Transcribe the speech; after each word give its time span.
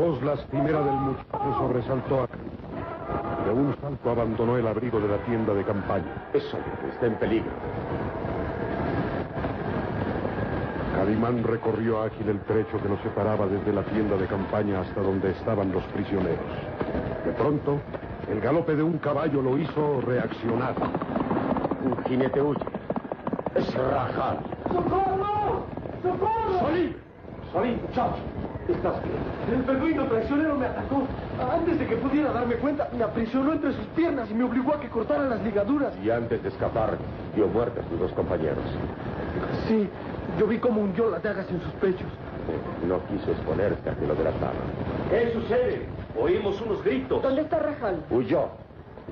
voz 0.00 0.22
lastimera 0.22 0.80
del 0.80 0.94
muchacho 0.94 1.54
sobresaltó 1.58 2.22
a 2.22 3.44
De 3.44 3.52
un 3.52 3.76
salto 3.82 4.10
abandonó 4.10 4.56
el 4.56 4.66
abrigo 4.66 4.98
de 4.98 5.08
la 5.08 5.18
tienda 5.26 5.52
de 5.52 5.62
campaña. 5.62 6.30
Eso 6.32 6.56
está 6.90 7.06
en 7.06 7.16
peligro. 7.16 7.50
Calimán 10.96 11.44
recorrió 11.44 12.02
ágil 12.02 12.30
el 12.30 12.40
trecho 12.40 12.80
que 12.82 12.88
nos 12.88 12.98
separaba 13.00 13.46
desde 13.46 13.74
la 13.74 13.82
tienda 13.82 14.16
de 14.16 14.26
campaña 14.26 14.80
hasta 14.80 15.02
donde 15.02 15.32
estaban 15.32 15.70
los 15.70 15.82
prisioneros. 15.92 16.48
De 17.26 17.32
pronto, 17.32 17.78
el 18.30 18.40
galope 18.40 18.76
de 18.76 18.82
un 18.82 18.96
caballo 18.98 19.42
lo 19.42 19.58
hizo 19.58 20.00
reaccionar. 20.00 20.74
Un 21.84 22.04
jinete 22.04 22.40
huye. 22.40 22.64
Es 23.54 23.74
Rajal. 23.74 24.38
¡Socorro! 24.72 25.66
¡Socorro! 26.02 26.58
¡Solín! 26.60 26.96
Solín, 27.52 27.80
muchacho. 27.82 28.22
¿Estás 28.70 29.02
bien? 29.02 29.16
El 29.52 29.62
beduino 29.62 30.04
traicionero 30.04 30.56
me 30.56 30.66
atacó. 30.66 31.02
Antes 31.52 31.78
de 31.78 31.86
que 31.86 31.96
pudiera 31.96 32.32
darme 32.32 32.54
cuenta, 32.56 32.88
me 32.96 33.02
aprisionó 33.02 33.52
entre 33.52 33.72
sus 33.72 33.84
piernas 33.96 34.30
y 34.30 34.34
me 34.34 34.44
obligó 34.44 34.74
a 34.74 34.80
que 34.80 34.88
cortara 34.88 35.24
las 35.24 35.42
ligaduras. 35.42 35.92
Y 36.02 36.10
antes 36.10 36.42
de 36.42 36.48
escapar, 36.48 36.96
dio 37.34 37.48
muerte 37.48 37.80
a 37.80 37.88
sus 37.88 37.98
dos 37.98 38.12
compañeros. 38.12 38.64
Sí, 39.66 39.88
yo 40.38 40.46
vi 40.46 40.58
cómo 40.58 40.82
hundió 40.82 41.10
las 41.10 41.22
dagas 41.22 41.46
en 41.50 41.60
sus 41.60 41.72
pechos. 41.74 42.08
No 42.86 43.00
quiso 43.06 43.30
exponerse 43.32 43.88
a 43.88 43.94
que 43.94 44.06
lo 44.06 44.14
delataba. 44.14 44.52
¿Qué 45.10 45.32
sucede? 45.32 45.86
Oímos 46.18 46.60
unos 46.60 46.82
gritos. 46.84 47.22
¿Dónde 47.22 47.42
está 47.42 47.58
Rajal? 47.58 48.04
Huyó. 48.10 48.48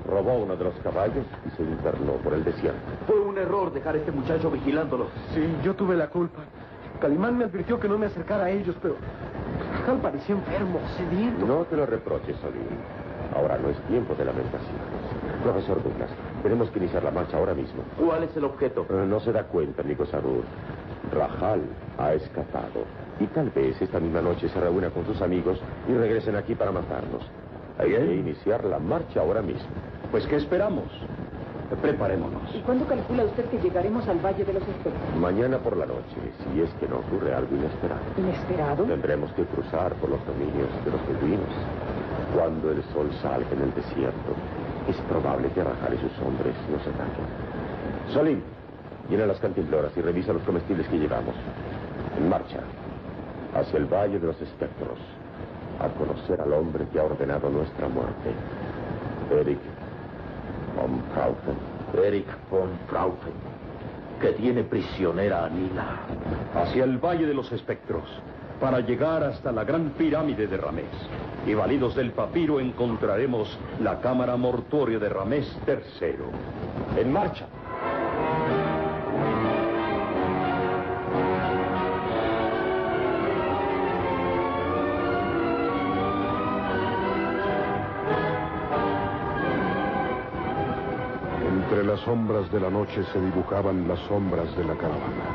Robó 0.07 0.35
uno 0.35 0.55
de 0.55 0.63
los 0.63 0.73
caballos 0.75 1.25
y 1.45 1.49
se 1.57 1.63
internó 1.63 2.13
por 2.23 2.33
el 2.33 2.43
desierto. 2.43 2.79
Fue 3.05 3.19
un 3.19 3.37
error 3.37 3.73
dejar 3.73 3.95
a 3.95 3.97
este 3.97 4.11
muchacho 4.11 4.49
vigilándolo. 4.49 5.07
Sí, 5.33 5.43
yo 5.63 5.75
tuve 5.75 5.95
la 5.97 6.07
culpa. 6.07 6.41
Calimán 6.99 7.37
me 7.37 7.45
advirtió 7.45 7.79
que 7.79 7.87
no 7.87 7.97
me 7.97 8.07
acercara 8.07 8.45
a 8.45 8.49
ellos, 8.49 8.75
pero 8.81 8.95
Parecía 9.97 10.35
enfermo, 10.35 10.79
sediento. 10.97 11.45
No 11.45 11.65
te 11.65 11.75
lo 11.75 11.85
reproches, 11.85 12.37
Solín. 12.37 12.67
Ahora 13.35 13.57
no 13.57 13.69
es 13.69 13.77
tiempo 13.87 14.13
de 14.13 14.25
lamentaciones. 14.25 14.77
Profesor 15.43 15.81
Douglas, 15.83 16.09
tenemos 16.43 16.69
que 16.69 16.79
iniciar 16.79 17.03
la 17.03 17.11
marcha 17.11 17.37
ahora 17.37 17.53
mismo. 17.53 17.81
¿Cuál 17.97 18.23
es 18.23 18.35
el 18.37 18.43
objeto? 18.43 18.85
Pero 18.87 19.05
no 19.05 19.19
se 19.19 19.31
da 19.31 19.43
cuenta, 19.43 19.81
amigo 19.81 20.05
Sarur. 20.05 20.43
Rajal 21.11 21.61
ha 21.97 22.13
escapado. 22.13 22.85
Y 23.19 23.25
tal 23.27 23.49
vez 23.49 23.81
esta 23.81 23.99
misma 23.99 24.21
noche 24.21 24.47
se 24.47 24.59
reúna 24.59 24.89
con 24.91 25.05
sus 25.05 25.21
amigos 25.21 25.59
y 25.87 25.93
regresen 25.93 26.35
aquí 26.35 26.55
para 26.55 26.71
matarnos. 26.71 27.23
Hay 27.79 27.91
que 27.91 28.15
iniciar 28.15 28.63
la 28.65 28.79
marcha 28.79 29.21
ahora 29.21 29.41
mismo. 29.41 29.69
Pues, 30.11 30.25
¿qué 30.27 30.35
esperamos? 30.35 30.85
Preparémonos. 31.77 32.55
¿Y 32.55 32.59
cuándo 32.61 32.85
calcula 32.85 33.25
usted 33.25 33.45
que 33.45 33.59
llegaremos 33.59 34.07
al 34.07 34.19
Valle 34.19 34.43
de 34.43 34.53
los 34.53 34.63
Espejos? 34.63 34.99
Mañana 35.19 35.59
por 35.59 35.77
la 35.77 35.85
noche, 35.85 36.17
si 36.43 36.61
es 36.61 36.69
que 36.79 36.87
no 36.87 36.97
ocurre 36.97 37.33
algo 37.33 37.55
inesperado. 37.55 38.01
¿Inesperado? 38.17 38.83
Tendremos 38.85 39.31
que 39.33 39.43
cruzar 39.45 39.93
por 39.95 40.09
los 40.09 40.19
dominios 40.25 40.69
de 40.83 40.91
los 40.91 41.01
beduinos. 41.07 41.53
Cuando 42.35 42.71
el 42.71 42.83
sol 42.93 43.09
salga 43.21 43.51
en 43.51 43.61
el 43.61 43.73
desierto, 43.73 44.33
es 44.89 44.97
probable 45.07 45.49
que 45.49 45.63
Rajal 45.63 45.93
y 45.93 45.97
sus 45.97 46.25
hombres 46.25 46.55
nos 46.71 46.81
ataquen. 46.81 47.25
Solín, 48.13 48.43
llena 49.09 49.27
las 49.27 49.39
cantimploras 49.39 49.95
y 49.95 50.01
revisa 50.01 50.33
los 50.33 50.43
comestibles 50.43 50.87
que 50.87 50.97
llevamos. 50.97 51.35
En 52.17 52.29
marcha, 52.29 52.61
hacia 53.55 53.77
el 53.77 53.85
Valle 53.85 54.19
de 54.19 54.27
los 54.27 54.41
Espectros, 54.41 54.97
a 55.79 55.87
conocer 55.97 56.41
al 56.41 56.51
hombre 56.53 56.85
que 56.91 56.99
ha 56.99 57.03
ordenado 57.03 57.49
nuestra 57.49 57.87
muerte. 57.87 58.33
Eric 59.31 59.59
von. 60.79 62.03
Eric 62.03 62.27
von 62.49 62.69
Fraufen, 62.87 63.33
que 64.21 64.33
tiene 64.33 64.63
prisionera 64.63 65.45
a 65.45 65.49
Nila. 65.49 65.97
hacia 66.55 66.83
el 66.83 66.97
Valle 66.97 67.25
de 67.25 67.33
los 67.33 67.51
Espectros, 67.51 68.03
para 68.59 68.79
llegar 68.81 69.23
hasta 69.23 69.51
la 69.51 69.63
gran 69.63 69.89
pirámide 69.91 70.47
de 70.47 70.57
Ramés. 70.57 70.85
Y 71.45 71.53
validos 71.53 71.95
del 71.95 72.11
papiro 72.11 72.59
encontraremos 72.59 73.57
la 73.81 73.99
cámara 74.01 74.35
mortuoria 74.37 74.99
de 74.99 75.09
Ramés 75.09 75.57
III. 75.67 77.01
En 77.01 77.11
marcha. 77.11 77.47
Las 91.99 92.05
sombras 92.05 92.51
de 92.51 92.59
la 92.59 92.69
noche 92.69 93.03
se 93.11 93.19
dibujaban 93.19 93.87
las 93.87 93.99
sombras 94.07 94.55
de 94.55 94.63
la 94.63 94.73
caravana. 94.75 95.25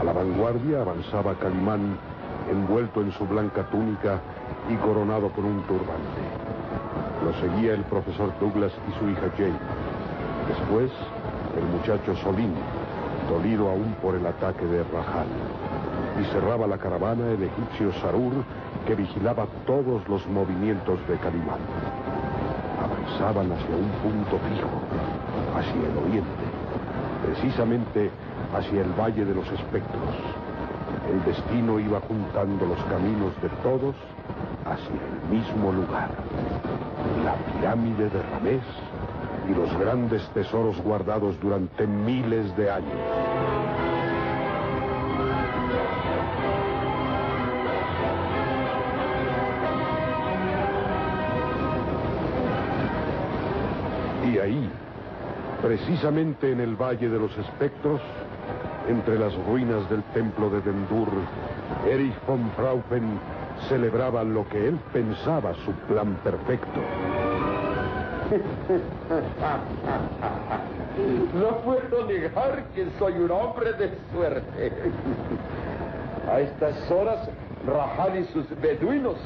A 0.00 0.04
la 0.04 0.12
vanguardia 0.12 0.82
avanzaba 0.82 1.34
Calimán, 1.34 1.96
envuelto 2.50 3.00
en 3.00 3.10
su 3.12 3.26
blanca 3.26 3.64
túnica 3.70 4.20
y 4.70 4.76
coronado 4.76 5.30
por 5.30 5.44
un 5.44 5.62
turbante. 5.62 6.22
Lo 7.24 7.32
seguía 7.40 7.74
el 7.74 7.82
profesor 7.84 8.32
Douglas 8.38 8.72
y 8.88 8.98
su 8.98 9.08
hija 9.08 9.30
Jane. 9.36 9.58
Después, 10.48 10.90
el 11.56 11.64
muchacho 11.64 12.14
Solín, 12.22 12.54
dolido 13.28 13.68
aún 13.68 13.94
por 14.00 14.14
el 14.14 14.26
ataque 14.26 14.64
de 14.64 14.84
Rajal. 14.84 15.26
Y 16.20 16.24
cerraba 16.32 16.66
la 16.66 16.78
caravana 16.78 17.30
el 17.30 17.42
egipcio 17.42 17.92
Sarur, 18.00 18.44
que 18.86 18.94
vigilaba 18.94 19.46
todos 19.66 20.06
los 20.08 20.26
movimientos 20.28 21.00
de 21.08 21.16
Calimán 21.16 21.60
avanzaban 22.82 23.52
hacia 23.52 23.76
un 23.76 23.90
punto 24.02 24.38
fijo, 24.48 24.68
hacia 25.54 25.72
el 25.72 25.96
oriente, 25.96 26.44
precisamente 27.26 28.10
hacia 28.54 28.82
el 28.82 28.92
Valle 28.92 29.24
de 29.24 29.34
los 29.34 29.46
Espectros. 29.50 30.14
El 31.10 31.24
destino 31.24 31.78
iba 31.78 32.00
juntando 32.00 32.66
los 32.66 32.82
caminos 32.84 33.32
de 33.42 33.48
todos 33.62 33.94
hacia 34.64 34.90
el 34.90 35.36
mismo 35.36 35.72
lugar, 35.72 36.10
la 37.24 37.34
pirámide 37.52 38.08
de 38.08 38.22
Ramés 38.22 38.62
y 39.48 39.54
los 39.54 39.76
grandes 39.78 40.26
tesoros 40.30 40.80
guardados 40.82 41.38
durante 41.40 41.86
miles 41.86 42.56
de 42.56 42.70
años. 42.70 42.98
Y 54.24 54.38
ahí, 54.38 54.70
precisamente 55.62 56.50
en 56.50 56.60
el 56.60 56.74
Valle 56.76 57.08
de 57.08 57.18
los 57.18 57.36
Espectros, 57.38 58.00
entre 58.88 59.18
las 59.18 59.34
ruinas 59.46 59.88
del 59.88 60.02
templo 60.12 60.50
de 60.50 60.60
Dendur, 60.60 61.08
Erich 61.88 62.14
von 62.26 62.50
Fraufen 62.56 63.18
celebraba 63.68 64.24
lo 64.24 64.46
que 64.48 64.68
él 64.68 64.78
pensaba 64.92 65.54
su 65.64 65.72
plan 65.86 66.16
perfecto. 66.24 66.80
No 71.34 71.58
puedo 71.58 72.06
negar 72.06 72.64
que 72.74 72.86
soy 72.98 73.12
un 73.14 73.30
hombre 73.30 73.72
de 73.74 73.90
suerte. 74.12 74.72
A 76.30 76.40
estas 76.40 76.90
horas, 76.90 77.28
Rajal 77.66 78.18
y 78.18 78.24
sus 78.32 78.48
beduinos 78.60 79.16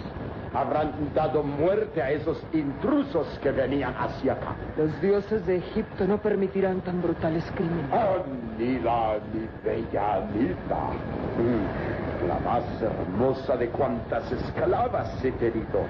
habrán 0.56 0.92
dado 1.14 1.42
muerte 1.42 2.00
a 2.02 2.10
esos 2.10 2.42
intrusos 2.52 3.26
que 3.42 3.50
venían 3.50 3.94
hacia 3.98 4.32
acá. 4.32 4.54
Los 4.76 5.00
dioses 5.00 5.44
de 5.46 5.56
Egipto 5.58 6.06
no 6.06 6.18
permitirán 6.18 6.80
tan 6.80 7.02
brutales 7.02 7.44
crímenes. 7.54 7.90
Anila, 7.92 9.18
mi 9.32 9.46
bella 9.62 10.14
Anila. 10.14 10.92
Mm, 11.36 12.26
La 12.28 12.38
más 12.40 12.64
hermosa 12.80 13.56
de 13.56 13.68
cuantas 13.68 14.32
esclavas 14.32 15.22
he 15.22 15.30
tenido. 15.32 15.80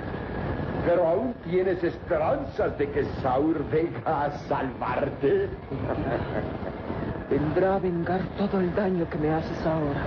Pero 0.85 1.07
aún 1.07 1.35
tienes 1.45 1.83
esperanzas 1.83 2.77
de 2.79 2.91
que 2.91 3.05
Saur 3.23 3.65
venga 3.71 4.25
a 4.25 4.31
salvarte. 4.49 5.49
Vendrá 7.31 7.77
a 7.77 7.79
vengar 7.79 8.21
todo 8.39 8.61
el 8.61 8.75
daño 8.75 9.09
que 9.11 9.19
me 9.19 9.31
haces 9.31 9.67
ahora. 9.67 10.03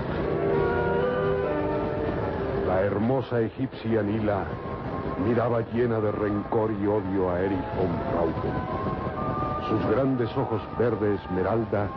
La 2.69 2.81
hermosa 2.81 3.41
egipcia 3.41 4.03
Nila 4.03 4.43
miraba 5.25 5.61
llena 5.73 5.99
de 5.99 6.11
rencor 6.11 6.71
y 6.71 6.85
odio 6.85 7.31
a 7.31 7.39
Erich 7.39 7.65
von. 7.75 7.89
Sus 9.67 9.89
grandes 9.89 10.29
ojos 10.37 10.61
verde 10.77 11.15
esmeralda 11.15 11.87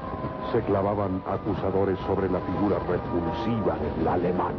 se 0.51 0.63
clavaban 0.63 1.23
acusadores 1.29 1.99
sobre 2.07 2.31
la 2.31 2.41
figura 2.41 2.79
repulsiva 2.89 3.77
del 3.99 4.09
alemán. 4.09 4.55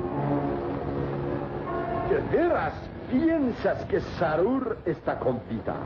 ¿De 2.12 2.38
veras 2.38 2.74
piensas 3.10 3.84
que 3.86 4.00
Sarur 4.20 4.78
está 4.86 5.18
con 5.18 5.42
vida? 5.50 5.78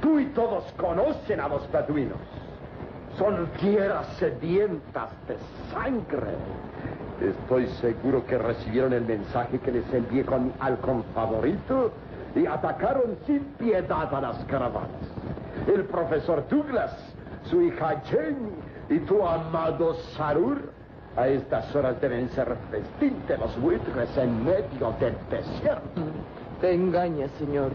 Tú 0.00 0.20
y 0.20 0.26
todos 0.28 0.72
conocen 0.78 1.38
a 1.38 1.48
los 1.48 1.70
beduinos. 1.70 2.16
Son 3.18 3.46
tierras 3.60 4.06
sedientas 4.18 5.10
de 5.28 5.36
sangre. 5.70 6.34
Estoy 7.20 7.66
seguro 7.80 8.24
que 8.24 8.38
recibieron 8.38 8.92
el 8.94 9.04
mensaje 9.04 9.58
que 9.58 9.70
les 9.70 9.92
envié 9.92 10.24
con 10.24 10.52
halcón 10.58 11.04
favorito 11.14 11.92
y 12.34 12.46
atacaron 12.46 13.16
sin 13.26 13.40
piedad 13.58 14.14
a 14.14 14.20
las 14.20 14.38
caravanas. 14.44 14.88
El 15.66 15.84
profesor 15.84 16.44
Douglas, 16.48 16.96
su 17.44 17.60
hija 17.60 18.00
Jane 18.10 18.50
y 18.88 18.98
tu 19.00 19.22
amado 19.26 19.94
Sarur 20.16 20.72
A 21.16 21.28
estas 21.28 21.74
horas 21.74 22.00
deben 22.00 22.28
ser 22.30 22.56
festín 22.70 23.16
de 23.26 23.36
los 23.36 23.60
buitres 23.60 24.16
en 24.16 24.44
medio 24.44 24.94
del 25.00 25.14
desierto. 25.28 26.02
Te 26.60 26.72
engañas, 26.72 27.30
señor. 27.38 27.72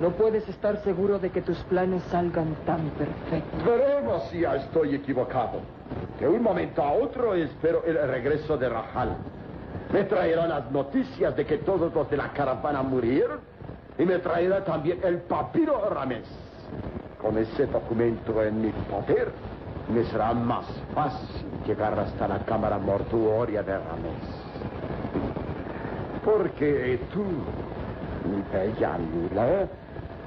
No 0.00 0.10
puedes 0.10 0.48
estar 0.48 0.82
seguro 0.82 1.18
de 1.18 1.30
que 1.30 1.42
tus 1.42 1.58
planes 1.64 2.02
salgan 2.04 2.56
tan 2.66 2.88
perfectos. 2.90 3.64
Veremos 3.64 4.22
si 4.30 4.40
ya 4.40 4.56
estoy 4.56 4.94
equivocado. 4.94 5.60
De 6.18 6.28
un 6.28 6.42
momento 6.42 6.82
a 6.82 6.92
otro 6.92 7.34
espero 7.34 7.82
el 7.84 7.96
regreso 8.08 8.56
de 8.56 8.68
Rahal. 8.68 9.16
Me 9.92 10.04
traerá 10.04 10.46
las 10.46 10.70
noticias 10.70 11.36
de 11.36 11.44
que 11.44 11.58
todos 11.58 11.92
los 11.92 12.08
de 12.08 12.16
la 12.16 12.32
caravana 12.32 12.82
murieron 12.82 13.40
y 13.98 14.04
me 14.04 14.18
traerá 14.18 14.64
también 14.64 15.00
el 15.02 15.18
papiro 15.18 15.88
Ramés. 15.90 16.24
Con 17.20 17.38
ese 17.38 17.66
documento 17.66 18.42
en 18.42 18.62
mi 18.62 18.70
poder, 18.70 19.30
me 19.92 20.04
será 20.04 20.32
más 20.32 20.64
fácil 20.94 21.46
llegar 21.66 21.98
hasta 21.98 22.26
la 22.26 22.38
cámara 22.40 22.78
mortuoria 22.78 23.62
de 23.62 23.72
Ramés. 23.72 24.42
Porque 26.24 27.00
tú, 27.12 27.24
mi 28.30 28.42
bella 28.52 28.96
Lila, 28.98 29.68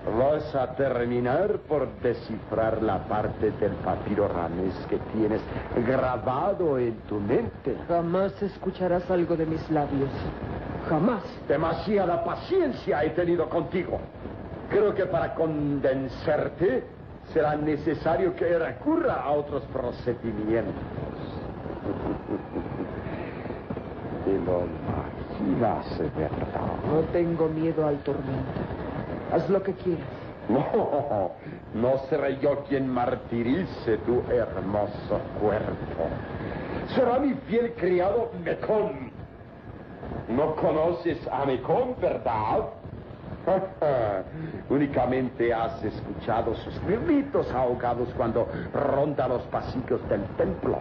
vas 0.06 0.56
a 0.56 0.76
terminar 0.76 1.60
por 1.68 1.88
descifrar 2.02 2.82
la 2.82 3.00
parte 3.08 3.52
del 3.52 3.74
papiro 3.74 4.28
Ramés 4.28 4.74
que 4.90 4.98
tienes 5.14 5.42
grabado 5.86 6.78
en 6.78 6.96
tu 7.08 7.20
mente. 7.20 7.76
Jamás 7.88 8.42
escucharás 8.42 9.10
algo 9.10 9.36
de 9.36 9.46
mis 9.46 9.70
labios. 9.72 10.10
Jamás. 10.90 11.24
Demasiada 11.48 12.24
paciencia 12.24 13.04
he 13.04 13.10
tenido 13.12 13.50
contigo. 13.50 14.00
Creo 14.70 14.94
que 14.94 15.06
para 15.06 15.34
convencerte 15.34 16.84
será 17.34 17.56
necesario 17.56 18.36
que 18.36 18.60
recurra 18.60 19.24
a 19.24 19.32
otros 19.32 19.64
procedimientos. 19.74 20.76
Te 24.26 24.34
lo 24.34 24.64
imaginas, 24.66 25.98
¿verdad? 26.16 26.40
No 26.88 27.02
tengo 27.12 27.48
miedo 27.48 27.88
al 27.88 27.98
tormento. 28.00 28.85
Haz 29.36 29.50
lo 29.50 29.62
que 29.62 29.74
quieras. 29.74 30.08
No, 30.48 31.32
no 31.74 31.98
seré 32.08 32.38
yo 32.38 32.64
quien 32.66 32.88
martirice 32.88 33.98
tu 34.06 34.22
hermoso 34.32 35.20
cuerpo. 35.42 36.06
Será 36.94 37.18
mi 37.18 37.34
fiel 37.48 37.74
criado 37.74 38.30
Mecón. 38.44 39.10
No 40.30 40.56
conoces 40.56 41.18
a 41.30 41.46
Mecón, 41.46 41.96
¿verdad? 42.00 42.60
Únicamente 44.70 45.52
has 45.52 45.84
escuchado 45.84 46.56
sus 46.58 46.80
gritos 46.86 47.52
ahogados 47.52 48.10
cuando 48.16 48.48
ronda 48.72 49.28
los 49.28 49.42
pasillos 49.44 50.08
del 50.10 50.24
templo. 50.38 50.78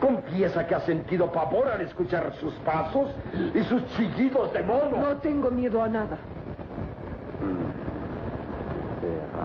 Confiesa 0.00 0.68
que 0.68 0.76
has 0.76 0.84
sentido 0.84 1.32
pavor 1.32 1.66
al 1.66 1.80
escuchar 1.80 2.32
sus 2.40 2.54
pasos 2.64 3.10
y 3.54 3.60
sus 3.64 3.84
chillidos 3.96 4.52
de 4.52 4.62
mono. 4.62 4.98
No 4.98 5.16
tengo 5.16 5.50
miedo 5.50 5.82
a 5.82 5.88
nada. 5.88 6.16
¿Verás? 7.40 7.79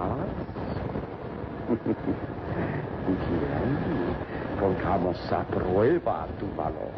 Bien, 3.06 3.78
pongamos 4.60 5.32
a 5.32 5.44
prueba 5.44 6.28
tu 6.40 6.48
valor. 6.56 6.92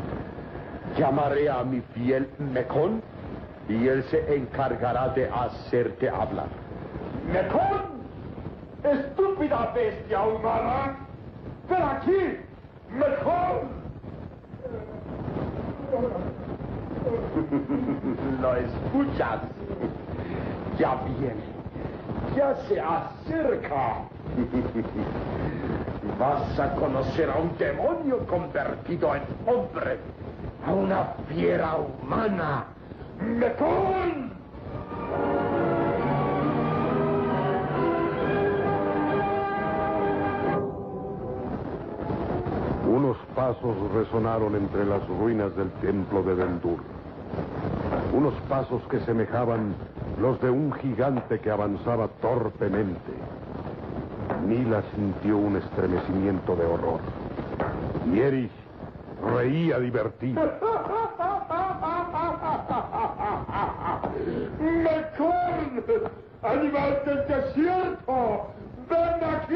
Llamaré 0.98 1.50
a 1.50 1.64
mi 1.64 1.82
fiel 1.94 2.30
Mecón 2.38 3.02
y 3.70 3.88
él 3.88 4.04
se 4.06 4.36
encargará 4.36 5.10
de 5.10 5.30
hacerte 5.30 6.10
hablar. 6.10 6.48
¡Mecón! 7.32 7.98
¡Estúpida 8.84 9.72
bestia 9.76 10.22
humana! 10.22 10.98
¡Ven 11.70 11.84
aquí! 11.84 12.38
¡Mecón! 12.90 13.78
¿Lo 18.42 18.56
escuchas? 18.56 19.40
Ya 20.78 20.96
viene. 21.20 21.57
Ya 22.38 22.56
se 22.68 22.80
acerca. 22.80 24.06
Vas 26.20 26.60
a 26.60 26.76
conocer 26.76 27.32
a 27.32 27.38
un 27.38 27.58
demonio 27.58 28.20
convertido 28.28 29.16
en 29.16 29.24
hombre. 29.48 29.98
A 30.64 30.72
una 30.72 31.04
fiera 31.30 31.78
humana. 31.78 32.66
¡Mecón! 33.20 34.34
Unos 42.88 43.18
pasos 43.34 43.76
resonaron 43.96 44.56
entre 44.56 44.86
las 44.86 45.08
ruinas 45.08 45.56
del 45.56 45.72
templo 45.82 46.22
de 46.22 46.36
Dendur. 46.36 46.84
Unos 48.14 48.36
pasos 48.48 48.84
que 48.92 49.00
semejaban 49.00 49.74
los 50.22 50.42
de 50.42 50.50
un 50.50 50.74
gigante 50.74 51.40
que 51.40 51.52
avanzaba 51.52 52.08
torpemente. 52.22 53.14
Nila 54.48 54.82
sintió 54.96 55.38
un 55.38 55.58
estremecimiento 55.58 56.56
de 56.56 56.66
horror. 56.66 57.00
Y 58.12 58.20
Erich 58.20 58.52
reía 59.36 59.80
divertido. 59.80 60.42
¡Mecón! 64.60 65.34
¡Animal 66.44 67.02
del 67.06 67.28
desierto! 67.28 68.48
¡Ven 68.90 69.24
aquí! 69.24 69.56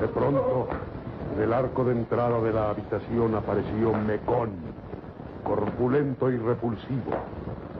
De 0.00 0.08
pronto, 0.08 0.68
del 1.36 1.52
arco 1.52 1.84
de 1.84 1.92
entrada 1.92 2.40
de 2.40 2.52
la 2.52 2.70
habitación 2.70 3.34
apareció 3.34 3.92
Mecón, 3.92 4.52
corpulento 5.42 6.30
y 6.30 6.36
repulsivo, 6.36 7.12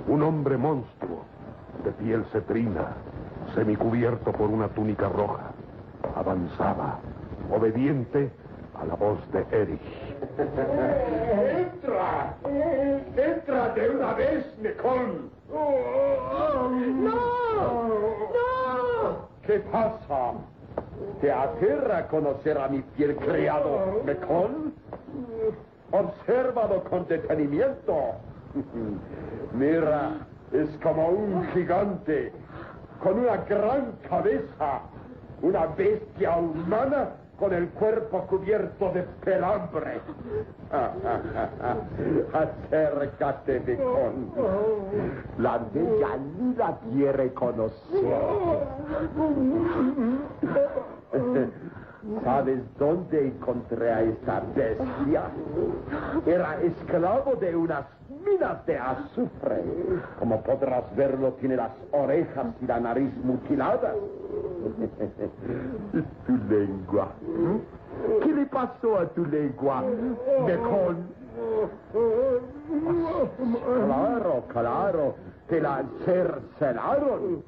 un 0.08 0.22
hombre 0.22 0.56
monstruo, 0.56 1.24
de 1.84 1.92
piel 1.92 2.24
cetrina, 2.32 2.94
semicubierto 3.54 4.32
por 4.32 4.50
una 4.50 4.68
túnica 4.68 5.08
roja. 5.08 5.52
Avanzaba, 6.16 6.98
obediente 7.50 8.30
a 8.80 8.84
la 8.84 8.94
voz 8.94 9.18
de 9.32 9.46
Erich. 9.50 9.80
¡Entra! 11.58 12.36
¡Entra 13.16 13.68
de 13.74 13.90
una 13.90 14.14
vez, 14.14 14.46
Mecón! 14.60 15.30
¡No! 15.48 16.70
¡No! 16.70 18.04
¿Qué 19.46 19.60
pasa? 19.60 20.32
¿Te 21.24 21.32
aterra 21.32 22.06
conocer 22.08 22.58
a 22.58 22.68
mi 22.68 22.82
fiel 22.98 23.16
criado, 23.16 24.02
Mecón? 24.04 24.74
Obsérvalo 25.90 26.84
con 26.84 27.08
detenimiento. 27.08 28.16
Mira, 29.54 30.18
es 30.52 30.68
como 30.82 31.08
un 31.08 31.46
gigante 31.54 32.30
con 33.02 33.20
una 33.20 33.38
gran 33.38 33.92
cabeza, 34.06 34.82
una 35.40 35.64
bestia 35.68 36.36
humana 36.36 37.12
con 37.38 37.54
el 37.54 37.70
cuerpo 37.70 38.26
cubierto 38.26 38.90
de 38.92 39.04
pelambre. 39.24 40.02
Acércate, 42.34 43.60
Mecón. 43.60 44.30
La 45.38 45.56
bella 45.72 46.18
Lila 46.38 46.78
quiere 46.92 47.32
conocer. 47.32 47.80
¿Sabes 52.24 52.60
dónde 52.78 53.28
encontré 53.28 53.90
a 53.90 54.02
esta 54.02 54.42
bestia? 54.54 55.22
Era 56.26 56.60
esclavo 56.60 57.34
de 57.36 57.56
unas 57.56 57.86
minas 58.24 58.64
de 58.66 58.78
azufre. 58.78 59.62
Como 60.18 60.42
podrás 60.42 60.84
verlo, 60.96 61.32
tiene 61.40 61.56
las 61.56 61.70
orejas 61.92 62.46
y 62.60 62.66
la 62.66 62.80
nariz 62.80 63.10
mutiladas. 63.24 63.96
tu 66.26 66.36
lengua. 66.48 67.08
¿Qué 68.22 68.32
le 68.32 68.46
pasó 68.46 68.98
a 68.98 69.06
tu 69.08 69.24
lengua, 69.26 69.84
Mecón? 70.46 71.24
Claro, 73.86 74.44
claro, 74.48 75.14
te 75.48 75.60
la 75.60 75.82
cercenaron. 76.04 77.42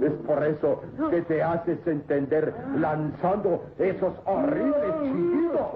Es 0.00 0.12
por 0.26 0.42
eso 0.44 0.80
que 1.10 1.22
te 1.22 1.42
haces 1.42 1.84
entender 1.86 2.54
lanzando 2.76 3.62
esos 3.78 4.14
horribles 4.24 4.94
chillidos. 5.02 5.66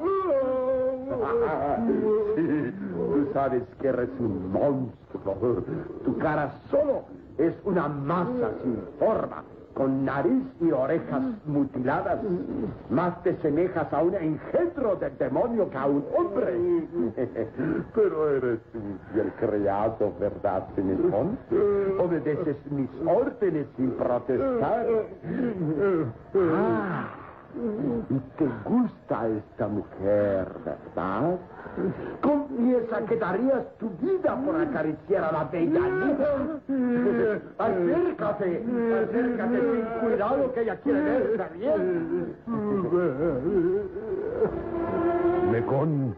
Sí, 2.36 2.72
tú 2.94 3.28
sabes 3.32 3.62
que 3.80 3.88
eres 3.88 4.10
un 4.18 4.52
monstruo. 4.52 5.64
Tu 6.04 6.18
cara 6.18 6.52
solo 6.70 7.04
es 7.38 7.54
una 7.64 7.88
masa 7.88 8.50
sin 8.62 8.78
forma. 8.98 9.42
Con 9.76 10.06
nariz 10.06 10.42
y 10.60 10.72
orejas 10.72 11.22
mutiladas. 11.44 12.18
Más 12.88 13.22
te 13.22 13.36
semejas 13.42 13.92
a 13.92 14.02
un 14.02 14.14
engendro 14.14 14.96
del 14.96 15.16
demonio 15.18 15.68
que 15.68 15.76
a 15.76 15.86
un 15.86 16.04
hombre. 16.16 16.58
Pero 17.94 18.30
eres 18.30 18.60
un 18.74 18.98
fiel 19.12 19.30
criado, 19.38 20.12
¿verdad, 20.18 20.66
Benetón? 20.74 21.38
Obedeces 22.00 22.56
mis 22.70 22.88
órdenes 23.06 23.66
sin 23.76 23.90
protestar. 23.92 24.86
Ah, 26.38 27.08
y 28.10 28.18
te 28.38 28.46
gusta 28.64 29.28
esta 29.28 29.68
mujer, 29.68 30.46
¿verdad? 30.64 31.38
Confiesa 32.20 33.04
que 33.06 33.16
darías 33.16 33.64
tu 33.78 33.88
vida 34.00 34.36
por 34.44 34.60
acariciar 34.60 35.24
a 35.24 35.32
la 35.32 35.44
bella 35.44 35.80
Nina. 35.80 36.60
Acércate, 37.58 38.62
acércate, 39.02 39.58
ten 39.58 39.84
cuidado 40.02 40.52
que 40.52 40.62
ella 40.62 40.76
quiere 40.80 41.00
verte 41.00 41.58
bien. 41.58 42.34
Mecón, 45.50 46.14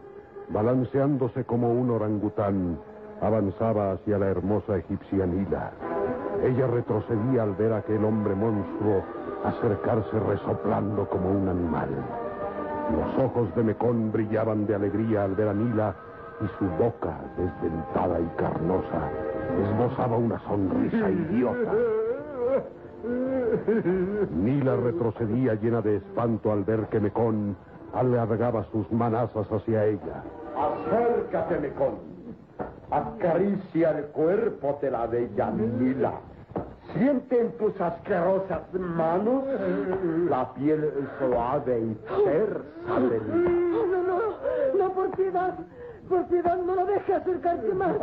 balanceándose 0.49 1.45
como 1.45 1.71
un 1.71 1.89
orangután, 1.89 2.77
avanzaba 3.21 3.91
hacia 3.91 4.17
la 4.17 4.27
hermosa 4.27 4.77
egipcia 4.77 5.25
Nila. 5.25 5.71
Ella 6.43 6.67
retrocedía 6.67 7.43
al 7.43 7.55
ver 7.55 7.73
a 7.73 7.77
aquel 7.77 8.03
hombre 8.05 8.33
monstruo 8.35 9.03
acercarse 9.43 10.19
resoplando 10.19 11.07
como 11.09 11.31
un 11.31 11.47
animal. 11.49 11.89
Los 12.91 13.25
ojos 13.25 13.53
de 13.55 13.63
Mecón 13.63 14.11
brillaban 14.11 14.65
de 14.65 14.75
alegría 14.75 15.23
al 15.23 15.35
ver 15.35 15.49
a 15.49 15.53
Nila 15.53 15.95
y 16.41 16.47
su 16.57 16.65
boca, 16.81 17.19
desdentada 17.37 18.19
y 18.19 18.27
carnosa, 18.37 19.11
esbozaba 19.61 20.17
una 20.17 20.39
sonrisa 20.39 21.09
idiota. 21.09 21.73
Nila 24.33 24.75
retrocedía 24.77 25.55
llena 25.55 25.81
de 25.81 25.97
espanto 25.97 26.51
al 26.51 26.63
ver 26.63 26.87
que 26.87 26.99
Mecón 26.99 27.55
alargaba 27.93 28.63
sus 28.71 28.89
manazas 28.91 29.47
hacia 29.51 29.85
ella. 29.85 30.23
Acércate, 30.55 31.59
Mecón. 31.59 32.08
Acaricia 32.91 33.91
el 33.91 34.05
cuerpo 34.05 34.79
de 34.81 34.91
la 34.91 35.05
bella 35.05 35.51
Nila. 35.51 36.13
Siente 36.93 37.39
en 37.39 37.51
tus 37.57 37.79
asquerosas 37.79 38.61
manos 38.73 39.43
la 40.27 40.51
piel 40.55 40.91
suave 41.19 41.79
y 41.79 41.93
tersa 42.25 42.99
de 42.99 43.19
Nila. 43.19 43.49
No, 43.49 43.85
no, 43.85 44.03
no, 44.03 44.19
no, 44.77 44.93
por 44.93 45.11
piedad. 45.11 45.53
Por 46.09 46.25
piedad, 46.25 46.57
no 46.57 46.73
lo 46.73 46.85
deje 46.87 47.13
acercarse 47.13 47.71
más. 47.75 47.95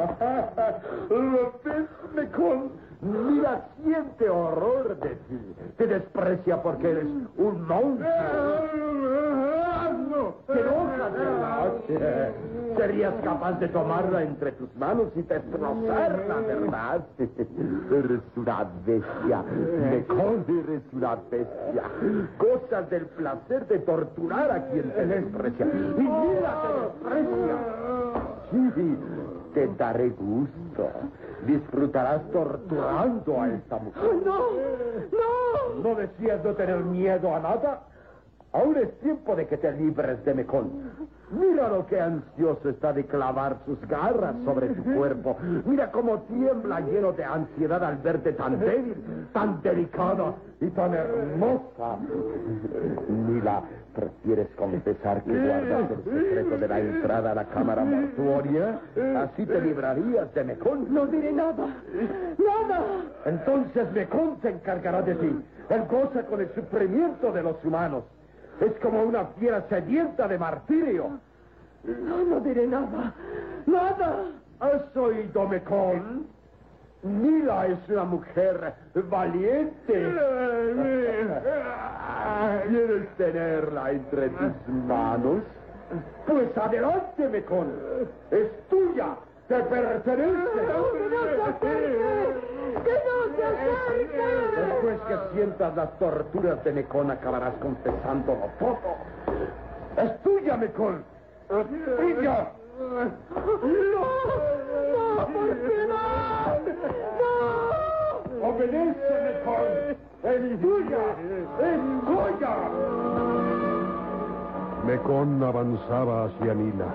¿Lo 1.11 1.53
ves, 1.65 1.87
Mecón? 2.15 2.71
Mira, 3.01 3.67
siente 3.83 4.29
horror 4.29 4.97
de 5.01 5.11
ti. 5.11 5.55
Te 5.77 5.87
desprecia 5.89 6.63
porque 6.63 6.91
eres 6.93 7.07
un 7.37 7.67
monstruo. 7.67 8.09
Te 10.47 10.61
enojas, 10.61 11.13
¿verdad? 11.13 11.73
Serías 12.87 13.15
capaz 13.25 13.59
de 13.59 13.67
tomarla 13.67 14.23
entre 14.23 14.53
tus 14.53 14.73
manos 14.77 15.09
y 15.17 15.23
destrozarla, 15.23 16.37
¿verdad? 16.47 17.05
Eres 17.19 18.21
una 18.37 18.65
bestia. 18.87 19.43
Mecón, 19.91 20.45
eres 20.47 20.83
una 20.93 21.17
bestia. 21.29 21.83
Gozas 22.39 22.89
del 22.89 23.07
placer 23.07 23.67
de 23.67 23.81
torturar 23.81 24.53
a 24.53 24.67
quien 24.69 24.89
te 24.93 25.05
desprecia. 25.05 25.67
Y 25.67 26.01
mira, 26.01 26.63
te 26.63 26.69
desprecia. 27.11 27.57
Sí, 28.53 28.99
te 29.53 29.67
daré 29.77 30.11
gusto. 30.11 30.89
Disfrutarás 31.45 32.23
torturando 32.31 33.43
a 33.43 33.49
esta 33.49 33.79
mujer. 33.79 34.15
No, 34.25 34.39
no. 35.11 35.83
¿No 35.83 35.95
decías 35.97 36.45
no 36.45 36.55
tener 36.55 36.85
miedo 36.85 37.35
a 37.35 37.41
nada? 37.41 37.81
Aún 38.57 38.75
es 38.79 38.91
tiempo 39.01 39.37
de 39.37 39.47
que 39.47 39.59
te 39.59 39.71
libres 39.73 40.25
de 40.25 40.33
Mecón. 40.33 40.71
Mira 41.31 41.69
lo 41.69 41.85
que 41.87 42.01
ansioso 42.01 42.71
está 42.71 42.93
de 42.93 43.05
clavar 43.05 43.59
sus 43.67 43.79
garras 43.87 44.35
sobre 44.47 44.69
tu 44.69 44.83
cuerpo. 44.95 45.37
Mira 45.67 45.91
cómo 45.91 46.21
tiembla 46.23 46.81
lleno 46.81 47.13
de 47.13 47.25
ansiedad 47.25 47.85
al 47.85 47.99
verte 47.99 48.33
tan 48.33 48.59
débil, 48.59 48.95
tan 49.35 49.61
delicada 49.61 50.35
y 50.61 50.69
tan 50.71 50.95
hermosa. 50.95 51.99
Mira, 53.29 53.61
¿prefieres 53.95 54.49
confesar 54.57 55.23
que 55.25 55.33
guardas 55.33 55.91
el 55.91 56.05
secreto 56.05 56.59
de 56.59 56.69
la 56.69 56.81
entrada 56.81 57.33
a 57.33 57.35
la 57.35 57.45
cámara 57.49 57.85
mortuoria? 57.85 58.81
Así 59.19 59.45
te 59.45 59.61
librarías 59.61 60.33
de 60.33 60.45
Mecón. 60.45 60.95
No 60.95 61.07
diré 61.07 61.33
nada. 61.33 61.67
Nada. 62.39 62.85
Entonces 63.27 63.93
Mecón 63.93 64.39
se 64.41 64.49
encargará 64.49 65.03
de 65.03 65.15
ti. 65.17 65.45
Él 65.69 65.83
goza 65.91 66.25
con 66.25 66.41
el 66.41 66.49
sufrimiento 66.55 67.33
de 67.33 67.43
los 67.43 67.63
humanos. 67.63 68.05
Es 68.61 68.73
como 68.81 69.03
una 69.03 69.27
fiera 69.39 69.63
sedienta 69.69 70.27
de 70.29 70.39
martirio. 70.39 71.19
No, 71.85 72.25
no 72.25 72.41
diré 72.41 72.67
nada. 72.67 73.13
Nada. 73.67 74.25
¿Has 74.61 74.97
oído, 74.97 75.49
Mecón? 75.49 76.27
Nila 77.03 77.67
es 77.67 77.79
una 77.89 78.05
mujer 78.05 78.75
valiente. 78.95 80.15
¿Quieres 82.69 83.09
tenerla 83.17 83.91
entre 83.91 84.29
tus 84.31 84.69
manos? 84.89 85.43
Pues 86.27 86.57
adelante, 86.57 87.29
Mecón. 87.29 87.69
Es 88.31 88.49
tuya. 88.69 89.17
Te 89.47 89.63
pertenece. 89.63 90.33
¡Que 90.33 90.63
no 90.67 91.23
se 91.29 91.43
acerque! 91.43 92.35
¡Que 92.85 92.95
no 93.07 93.37
se 93.37 93.45
acerque! 93.45 94.27
Después 94.57 94.99
que 95.07 95.15
sientas 95.47 95.77
las 95.77 95.99
torturas 95.99 96.65
de 96.65 96.73
Mecón, 96.73 97.11
acabarás 97.11 97.55
confesándolo 97.63 98.51
todo. 98.59 98.97
Es 99.97 100.23
tuya, 100.23 100.57
Mecón. 100.57 101.05
Es 101.49 101.67
tuya. 101.99 102.51
¡No! 102.81 103.17
¡No, 105.17 105.27
por 105.29 105.57
piedad! 105.57 106.61
¡No! 107.21 108.49
Obedece, 108.49 109.15
Mecón. 109.23 109.97
Es 110.25 110.61
tuya. 110.61 110.99
Es 111.61 111.81
tuya. 112.07 112.55
Mecón 114.85 115.43
avanzaba 115.45 116.25
hacia 116.25 116.55
Nila. 116.55 116.87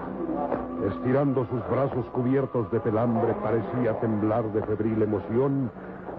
Estirando 0.90 1.46
sus 1.46 1.70
brazos 1.70 2.06
cubiertos 2.12 2.70
de 2.72 2.80
pelambre, 2.82 3.34
parecía 3.42 3.98
temblar 4.02 4.44
de 4.52 4.62
febril 4.64 5.02
emoción 5.02 5.72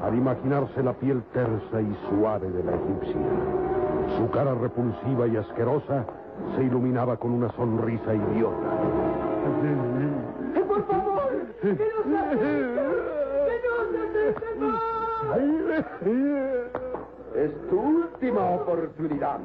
al 0.03 0.15
imaginarse 0.17 0.83
la 0.83 0.93
piel 0.95 1.23
tersa 1.33 1.81
y 1.81 1.97
suave 2.09 2.51
de 2.51 2.65
la 2.65 2.73
egipcia. 2.75 3.21
Su 4.17 4.29
cara 4.31 4.55
repulsiva 4.55 5.27
y 5.29 5.37
asquerosa 5.37 6.05
se 6.57 6.65
iluminaba 6.65 7.17
con 7.17 7.33
una 7.33 7.51
sonrisa 7.53 8.15
idiota. 8.15 8.57
¡Por 10.67 10.87
favor! 10.87 11.31
¡Que 11.61 11.69
no 11.73 12.03
se 12.11 12.19
acerque! 12.19 12.83
¡Que! 16.03 16.65
Es 17.35 17.69
tu 17.71 17.81
última 17.81 18.51
oportunidad. 18.51 19.39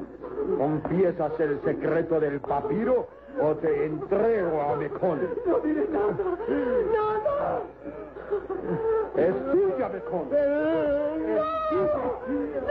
¿Confiesas 0.58 1.40
el 1.40 1.62
secreto 1.62 2.20
del 2.20 2.40
papiro 2.42 3.08
o 3.42 3.56
te 3.56 3.86
entrego 3.86 4.62
a 4.62 4.76
Mecón? 4.76 5.20
No 5.46 5.60
diré 5.60 5.88
nada. 5.90 6.16
Nada. 6.94 7.62
Es 9.18 9.34
tuya, 9.52 9.90
Mecón. 9.90 10.28
Es 10.32 11.42
tuya. 12.28 12.62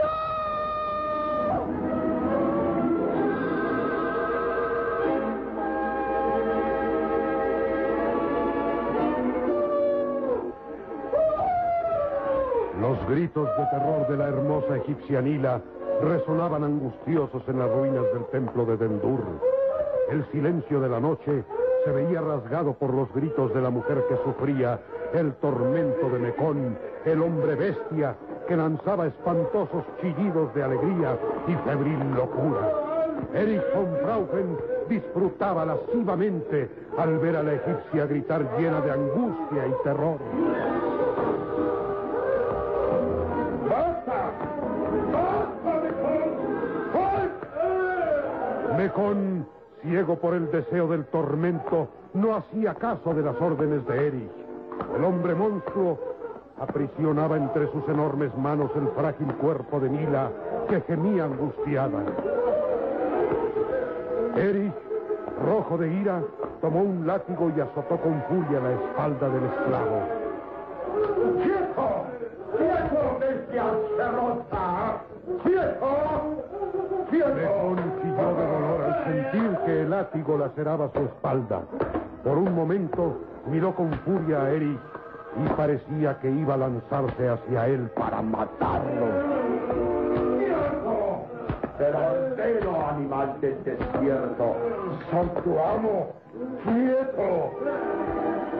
Los 12.79 13.09
gritos 13.09 13.49
de 13.57 13.65
terror 13.65 14.07
de 14.07 14.17
la 14.17 14.27
hermosa 14.29 14.77
egipcia 14.77 15.21
Nila 15.21 15.61
resonaban 16.01 16.63
angustiosos 16.63 17.43
en 17.47 17.59
las 17.59 17.69
ruinas 17.69 18.03
del 18.13 18.25
templo 18.27 18.65
de 18.65 18.77
Dendur. 18.77 19.19
El 20.09 20.25
silencio 20.31 20.79
de 20.79 20.87
la 20.87 21.01
noche 21.01 21.43
se 21.83 21.91
veía 21.91 22.21
rasgado 22.21 22.73
por 22.73 22.93
los 22.93 23.11
gritos 23.13 23.53
de 23.53 23.61
la 23.61 23.69
mujer 23.69 24.05
que 24.07 24.15
sufría 24.23 24.79
el 25.19 25.33
tormento 25.33 26.09
de 26.09 26.19
Mecón, 26.19 26.77
el 27.05 27.21
hombre 27.21 27.55
bestia 27.55 28.15
que 28.47 28.55
lanzaba 28.55 29.07
espantosos 29.07 29.83
chillidos 29.99 30.53
de 30.53 30.63
alegría 30.63 31.17
y 31.47 31.55
febril 31.67 31.99
locura. 32.15 32.71
Erich 33.33 33.63
von 33.73 33.87
Frauchen 34.03 34.57
disfrutaba 34.87 35.65
lascivamente 35.65 36.69
al 36.97 37.17
ver 37.17 37.35
a 37.35 37.43
la 37.43 37.53
egipcia 37.53 38.05
gritar 38.05 38.45
llena 38.57 38.79
de 38.81 38.91
angustia 38.91 39.67
y 39.67 39.83
terror. 39.83 40.19
¡Basta! 43.69 44.31
¡Basta, 45.13 45.81
Mecón! 45.83 46.29
¡Basta! 46.93 48.77
Mecón, 48.77 49.47
ciego 49.81 50.15
por 50.19 50.35
el 50.35 50.51
deseo 50.51 50.87
del 50.87 51.05
tormento, 51.05 51.89
no 52.13 52.35
hacía 52.35 52.75
caso 52.75 53.13
de 53.13 53.23
las 53.23 53.39
órdenes 53.41 53.85
de 53.87 54.07
Erich. 54.07 54.46
El 54.95 55.03
hombre 55.03 55.35
monstruo 55.35 55.97
aprisionaba 56.59 57.37
entre 57.37 57.71
sus 57.71 57.87
enormes 57.87 58.35
manos 58.37 58.71
el 58.75 58.87
frágil 58.89 59.33
cuerpo 59.35 59.79
de 59.79 59.89
Mila, 59.89 60.29
que 60.69 60.81
gemía 60.81 61.25
angustiada. 61.25 62.03
Erich, 64.35 64.73
rojo 65.45 65.77
de 65.77 65.93
ira, 65.93 66.21
tomó 66.61 66.81
un 66.81 67.05
látigo 67.05 67.51
y 67.55 67.61
azotó 67.61 67.97
con 67.97 68.21
furia 68.23 68.59
la 68.59 68.71
espalda 68.73 69.29
del 69.29 69.43
esclavo. 69.43 70.01
¡Quieto! 71.43 72.05
¡Quieto, 72.57 73.17
bestia 73.19 73.63
asquerosa! 73.63 75.01
¡Quieto! 75.43 76.17
Mecón 77.11 77.77
chilló 78.01 78.35
de 78.35 78.47
dolor 78.47 78.81
al 78.83 79.03
sentir 79.05 79.57
que 79.65 79.81
el 79.81 79.89
látigo 79.89 80.37
laceraba 80.37 80.89
su 80.93 80.99
espalda. 80.99 81.61
Por 82.23 82.37
un 82.37 82.53
momento 82.53 83.17
miró 83.49 83.73
con 83.75 83.91
furia 83.99 84.43
a 84.43 84.51
Erich 84.51 84.79
y 85.43 85.49
parecía 85.55 86.19
que 86.19 86.29
iba 86.29 86.55
a 86.55 86.57
lanzarse 86.57 87.29
hacia 87.29 87.67
él 87.67 87.89
para 87.95 88.21
matarlo. 88.21 89.07
Pero 91.77 91.97
ordeno, 91.97 92.89
animal 92.89 93.39
del 93.39 93.63
desierto, 93.63 94.55
soy 95.11 95.27
tu 95.43 95.59
amo. 95.59 96.13
¡Quieto! 96.63 97.51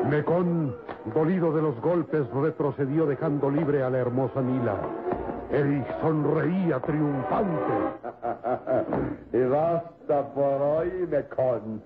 Mecón, 0.10 0.76
dolido 1.16 1.52
de 1.52 1.62
los 1.64 1.82
golpes, 1.82 2.30
retrocedió 2.32 3.08
dejando 3.08 3.50
libre 3.50 3.82
a 3.84 3.90
la 3.90 3.98
hermosa 3.98 4.42
Mila. 4.42 4.76
Erich 5.52 5.88
sonreía 6.02 6.80
triunfante. 6.80 7.74
y 9.34 9.44
basta 9.46 10.34
por 10.34 10.62
hoy, 10.62 11.08
Mecón. 11.10 11.82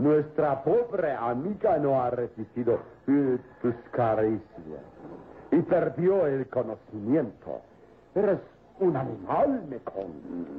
Nuestra 0.00 0.64
pobre 0.64 1.12
amiga 1.12 1.76
no 1.76 2.00
ha 2.00 2.08
resistido 2.08 2.78
eh, 3.06 3.36
tus 3.60 3.74
caricias 3.90 4.40
y 5.52 5.60
perdió 5.60 6.26
el 6.26 6.48
conocimiento. 6.48 7.60
Eres 8.14 8.38
un 8.78 8.96
animal, 8.96 9.62
Mecón. 9.68 10.06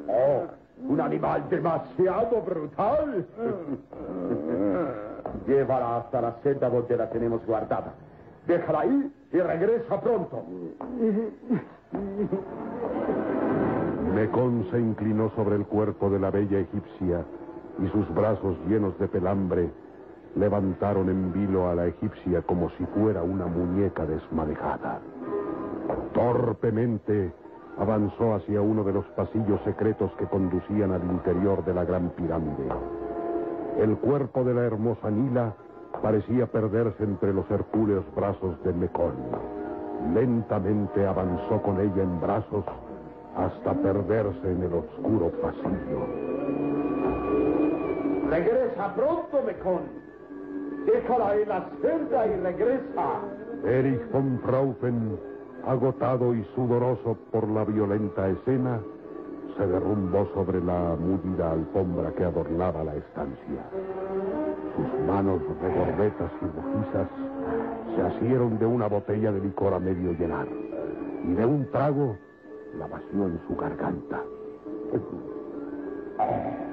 Oh, 0.07 0.43
un 0.88 1.01
animal 1.01 1.50
demasiado 1.50 2.39
brutal. 2.43 3.25
Llévala 5.48 5.98
hasta 5.98 6.21
la 6.21 6.36
senda 6.43 6.69
donde 6.69 6.95
la 6.95 7.10
tenemos 7.10 7.43
guardada. 7.43 7.93
Déjala 8.45 8.81
ahí 8.81 9.12
y 9.33 9.39
regresa 9.39 10.00
pronto. 10.00 10.43
Mecón 14.13 14.67
se 14.69 14.79
inclinó 14.79 15.31
sobre 15.31 15.55
el 15.55 15.65
cuerpo 15.65 16.12
de 16.12 16.19
la 16.19 16.29
bella 16.29 16.60
egipcia 16.60 17.25
y 17.79 17.87
sus 17.89 18.13
brazos 18.13 18.57
llenos 18.67 18.97
de 18.99 19.07
pelambre 19.07 19.69
levantaron 20.35 21.09
en 21.09 21.33
vilo 21.33 21.69
a 21.69 21.75
la 21.75 21.87
egipcia 21.87 22.41
como 22.43 22.69
si 22.71 22.85
fuera 22.87 23.23
una 23.23 23.45
muñeca 23.47 24.05
desmadejada. 24.05 24.99
Torpemente 26.13 27.33
avanzó 27.77 28.35
hacia 28.35 28.61
uno 28.61 28.83
de 28.83 28.93
los 28.93 29.05
pasillos 29.07 29.59
secretos 29.63 30.11
que 30.17 30.25
conducían 30.25 30.91
al 30.91 31.03
interior 31.03 31.63
de 31.65 31.73
la 31.73 31.83
gran 31.85 32.09
pirámide. 32.11 32.67
El 33.77 33.97
cuerpo 33.97 34.43
de 34.43 34.53
la 34.53 34.61
hermosa 34.61 35.09
Nila 35.09 35.53
parecía 36.01 36.47
perderse 36.47 37.03
entre 37.03 37.33
los 37.33 37.49
hercúleos 37.49 38.05
brazos 38.15 38.61
de 38.63 38.73
Mecón. 38.73 39.15
Lentamente 40.13 41.05
avanzó 41.05 41.61
con 41.61 41.79
ella 41.79 42.03
en 42.03 42.19
brazos 42.19 42.65
hasta 43.35 43.73
perderse 43.73 44.51
en 44.51 44.63
el 44.63 44.73
oscuro 44.73 45.31
pasillo. 45.41 46.70
Regresa 48.31 48.95
pronto, 48.95 49.43
Mecón. 49.45 49.81
Déjala 50.85 51.35
en 51.35 51.50
la 51.50 51.69
celda 51.81 52.27
y 52.27 52.35
regresa. 52.39 53.19
Erich 53.65 54.09
von 54.09 54.39
Fraufen, 54.45 55.19
agotado 55.67 56.33
y 56.33 56.45
sudoroso 56.55 57.17
por 57.29 57.50
la 57.50 57.65
violenta 57.65 58.29
escena, 58.29 58.79
se 59.57 59.67
derrumbó 59.67 60.29
sobre 60.33 60.63
la 60.63 60.95
múlida 60.95 61.51
alfombra 61.51 62.13
que 62.13 62.23
adornaba 62.23 62.85
la 62.85 62.95
estancia. 62.95 63.63
Sus 64.77 65.05
manos 65.05 65.41
regordetas 65.61 66.31
y 66.41 66.45
rojizas 66.45 67.09
se 67.93 68.01
asieron 68.01 68.57
de 68.59 68.65
una 68.65 68.87
botella 68.87 69.33
de 69.33 69.41
licor 69.41 69.74
a 69.74 69.79
medio 69.79 70.13
llenar 70.13 70.48
y 71.27 71.33
de 71.33 71.46
un 71.46 71.70
trago 71.70 72.15
la 72.79 72.87
vació 72.87 73.27
en 73.27 73.41
su 73.46 73.57
garganta. 73.57 74.24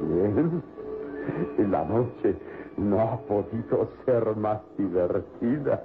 Bien. 0.00 0.62
La 1.70 1.84
noche 1.84 2.36
no 2.76 3.00
ha 3.00 3.16
podido 3.18 3.88
ser 4.04 4.36
más 4.36 4.60
divertida. 4.76 5.84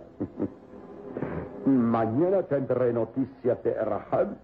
Mañana 1.65 2.43
tendré 2.43 2.93
noticias 2.93 3.61
de 3.63 3.73
Raham. 3.73 4.35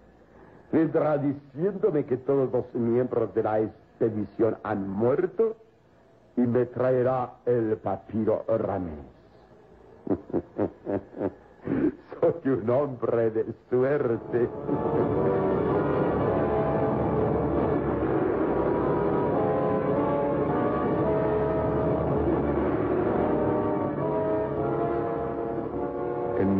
Vendrá 0.72 1.18
diciéndome 1.18 2.04
que 2.04 2.16
todos 2.18 2.52
los 2.52 2.74
miembros 2.74 3.34
de 3.34 3.42
la 3.42 3.60
expedición 3.60 4.56
han 4.62 4.88
muerto 4.88 5.56
y 6.36 6.42
me 6.42 6.66
traerá 6.66 7.32
el 7.46 7.76
papiro 7.78 8.44
Ramés. 8.46 8.92
Soy 12.20 12.52
un 12.52 12.70
hombre 12.70 13.30
de 13.30 13.46
suerte. 13.68 14.48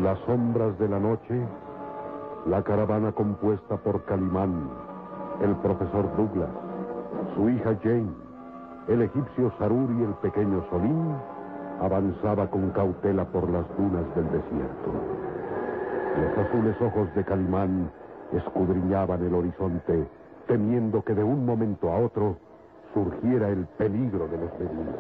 Las 0.03 0.19
sombras 0.21 0.79
de 0.79 0.89
la 0.89 0.99
noche, 0.99 1.47
la 2.47 2.63
caravana 2.63 3.13
compuesta 3.13 3.77
por 3.77 4.03
Calimán, 4.07 4.71
el 5.43 5.55
profesor 5.57 6.17
Douglas, 6.17 6.49
su 7.35 7.51
hija 7.51 7.77
Jane, 7.83 8.09
el 8.89 9.03
egipcio 9.03 9.53
Sarur 9.59 9.91
y 9.99 10.05
el 10.05 10.15
pequeño 10.23 10.65
Solín 10.71 11.15
avanzaba 11.83 12.49
con 12.49 12.71
cautela 12.71 13.27
por 13.27 13.51
las 13.51 13.67
dunas 13.77 14.07
del 14.15 14.25
desierto. 14.25 14.91
Los 16.17 16.47
azules 16.47 16.81
ojos 16.81 17.15
de 17.15 17.23
Calimán 17.23 17.91
escudriñaban 18.33 19.23
el 19.23 19.35
horizonte, 19.35 20.09
temiendo 20.47 21.05
que 21.05 21.15
de 21.15 21.25
un 21.25 21.45
momento 21.45 21.93
a 21.93 21.99
otro 21.99 22.37
surgiera 22.95 23.51
el 23.51 23.67
peligro 23.77 24.29
de 24.29 24.39
los 24.39 24.59
beduinos. 24.59 24.97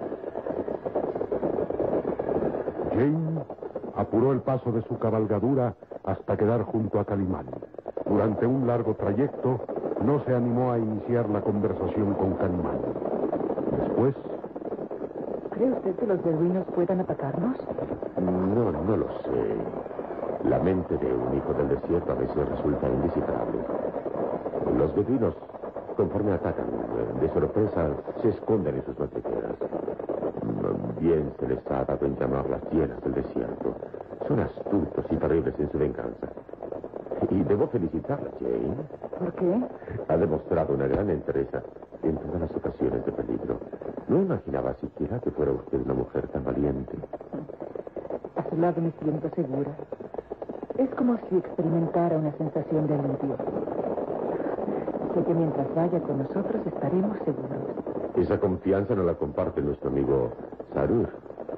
Jane 2.92 3.59
apuró 4.00 4.32
el 4.32 4.40
paso 4.40 4.72
de 4.72 4.82
su 4.82 4.98
cabalgadura 4.98 5.74
hasta 6.04 6.36
quedar 6.36 6.62
junto 6.62 6.98
a 6.98 7.04
Calimán. 7.04 7.46
Durante 8.06 8.46
un 8.46 8.66
largo 8.66 8.94
trayecto, 8.94 9.60
no 10.04 10.24
se 10.24 10.34
animó 10.34 10.72
a 10.72 10.78
iniciar 10.78 11.28
la 11.28 11.42
conversación 11.42 12.14
con 12.14 12.34
Calimán. 12.34 12.78
Después, 13.78 14.14
¿Cree 15.50 15.72
usted 15.72 15.94
que 15.96 16.06
los 16.06 16.24
beduinos 16.24 16.64
puedan 16.74 17.00
atacarnos? 17.00 17.56
No, 18.18 18.72
no 18.72 18.96
lo 18.96 19.08
sé. 19.24 19.56
La 20.48 20.58
mente 20.58 20.96
de 20.96 21.14
un 21.14 21.36
hijo 21.36 21.52
del 21.52 21.68
desierto 21.68 22.12
a 22.12 22.14
veces 22.14 22.48
resulta 22.48 22.88
indisciplinable. 22.88 23.58
Los 24.78 24.94
beduinos, 24.94 25.34
conforme 25.98 26.32
atacan 26.32 26.64
de 27.20 27.28
sorpresa, 27.28 27.90
se 28.22 28.30
esconden 28.30 28.76
en 28.76 28.84
sus 28.86 28.98
madrigueras. 28.98 29.89
Bien 31.00 31.32
se 31.40 31.48
les 31.48 31.58
ha 31.70 31.84
dado 31.84 32.04
en 32.04 32.14
llamar 32.18 32.48
las 32.50 32.62
hienas 32.70 33.02
del 33.02 33.14
desierto. 33.14 33.74
Son 34.28 34.38
astutos 34.38 35.04
y 35.10 35.16
terribles 35.16 35.54
en 35.58 35.72
su 35.72 35.78
venganza. 35.78 36.28
Y 37.30 37.42
debo 37.42 37.68
felicitarla, 37.68 38.30
Jane. 38.38 38.76
¿Por 39.18 39.32
qué? 39.32 39.60
Ha 40.08 40.16
demostrado 40.18 40.74
una 40.74 40.86
gran 40.86 41.08
entereza 41.08 41.62
en 42.02 42.16
todas 42.18 42.40
las 42.42 42.54
ocasiones 42.54 43.04
de 43.06 43.12
peligro. 43.12 43.58
No 44.08 44.18
imaginaba 44.18 44.74
siquiera 44.74 45.18
que 45.20 45.30
fuera 45.30 45.52
usted 45.52 45.80
una 45.82 45.94
mujer 45.94 46.28
tan 46.28 46.44
valiente. 46.44 46.92
A 48.36 48.50
su 48.50 48.56
lado 48.56 48.82
me 48.82 48.92
siento 49.02 49.30
segura. 49.30 49.70
Es 50.76 50.90
como 50.96 51.16
si 51.28 51.36
experimentara 51.38 52.18
una 52.18 52.32
sensación 52.32 52.86
de 52.86 52.94
alivio. 52.94 53.36
Sé 55.14 55.24
que 55.24 55.34
mientras 55.34 55.74
vaya 55.74 56.00
con 56.00 56.18
nosotros 56.18 56.66
estaremos 56.66 57.16
seguros. 57.24 57.89
Esa 58.16 58.38
confianza 58.38 58.94
no 58.94 59.02
la 59.04 59.14
comparte 59.14 59.62
nuestro 59.62 59.88
amigo 59.90 60.30
Sarur. 60.74 61.08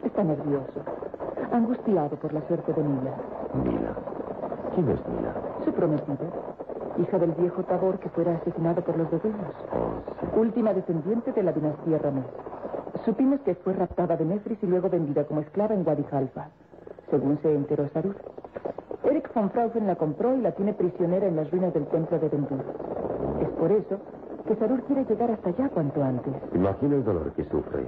Está 0.04 0.22
nervioso, 0.24 0.80
angustiado 1.52 2.16
por 2.16 2.32
la 2.32 2.40
suerte 2.46 2.72
de 2.72 2.82
Mila, 2.82 3.14
Mila. 3.64 3.94
¿Quién 4.74 4.88
es 4.90 5.00
Mila? 5.08 5.34
su 5.64 5.72
prometida, 5.72 6.26
hija 6.98 7.18
del 7.18 7.32
viejo 7.32 7.62
Tabor 7.64 7.98
que 7.98 8.08
fuera 8.10 8.34
asesinado 8.36 8.82
por 8.82 8.96
los 8.96 9.10
beduinos. 9.10 9.54
Oh, 9.72 10.00
sí. 10.20 10.26
Última 10.38 10.72
descendiente 10.74 11.32
de 11.32 11.42
la 11.42 11.52
dinastía 11.52 11.98
Ramés. 11.98 12.24
Supimos 13.04 13.40
que 13.40 13.54
fue 13.56 13.72
raptada 13.72 14.16
de 14.16 14.24
Nefris 14.24 14.62
y 14.62 14.66
luego 14.66 14.88
vendida 14.88 15.24
como 15.24 15.40
esclava 15.40 15.74
en 15.74 15.86
Wadi 15.86 16.04
Halfa, 16.10 16.48
según 17.10 17.38
se 17.42 17.54
enteró 17.54 17.88
Sarur. 17.88 18.16
Eric 19.04 19.32
von 19.34 19.50
Fraufen 19.50 19.86
la 19.86 19.96
compró 19.96 20.34
y 20.36 20.40
la 20.40 20.52
tiene 20.52 20.74
prisionera 20.74 21.26
en 21.26 21.36
las 21.36 21.50
ruinas 21.50 21.74
del 21.74 21.86
templo 21.86 22.18
de 22.18 22.28
Vendur. 22.28 22.60
Es 23.40 23.48
por 23.50 23.72
eso 23.72 23.98
que 24.46 24.56
Sarur 24.56 24.82
quiere 24.84 25.04
llegar 25.04 25.30
hasta 25.30 25.50
allá 25.50 25.68
cuanto 25.68 26.02
antes. 26.02 26.32
Imagina 26.54 26.96
el 26.96 27.04
dolor 27.04 27.32
que 27.32 27.44
sufre. 27.44 27.84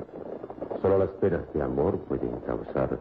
Solo 0.83 0.99
las 0.99 1.11
penas 1.21 1.43
de 1.53 1.63
amor 1.63 1.99
pueden 2.09 2.31
causar 2.47 2.99